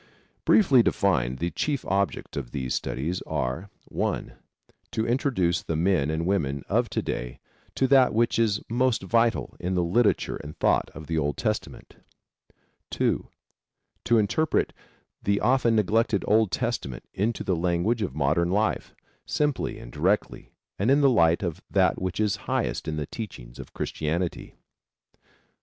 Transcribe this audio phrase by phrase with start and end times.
[0.45, 4.33] Briefly defined the chief objects of these studies are: (1)
[4.93, 7.39] To introduce the men and women of to day
[7.75, 11.97] to that which is most vital in the literature and thought of the Old Testament.
[12.89, 13.27] (2)
[14.05, 14.73] To interpret
[15.21, 18.95] the often neglected Old Testament into the language of modern life
[19.27, 23.59] simply and directly and in the light of that which is highest in the teachings
[23.59, 24.55] of Christianity.